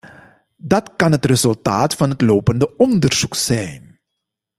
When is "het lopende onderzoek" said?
2.09-3.35